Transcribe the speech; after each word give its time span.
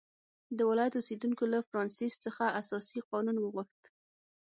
د 0.57 0.59
ولایت 0.69 0.93
اوسېدونکو 0.97 1.43
له 1.53 1.59
فرانسیس 1.69 2.13
څخه 2.25 2.45
اساسي 2.61 2.99
قانون 3.11 3.37
وغوښت. 3.39 3.81